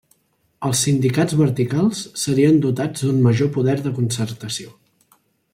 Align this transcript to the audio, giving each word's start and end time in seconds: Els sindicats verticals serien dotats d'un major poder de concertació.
Els 0.67 0.79
sindicats 0.85 1.35
verticals 1.41 2.01
serien 2.23 2.59
dotats 2.65 3.05
d'un 3.07 3.23
major 3.29 3.55
poder 3.59 3.79
de 3.85 3.93
concertació. 4.01 4.77